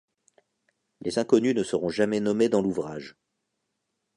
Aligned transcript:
Les 1.01 1.19
Inconnues 1.19 1.53
ne 1.53 1.61
seront 1.61 1.89
jamais 1.89 2.19
nommées 2.19 2.49
dans 2.49 2.63
l'ouvrage. 2.63 3.17